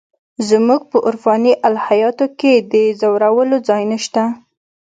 [0.49, 4.23] زموږ په عرفاني الهیاتو کې د ځورولو ځای نشته.